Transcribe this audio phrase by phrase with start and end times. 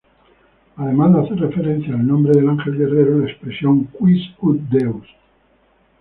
[0.77, 5.05] Además de hacer referencia al nombre del ángel guerrero, la expresión "Quis ut Deus?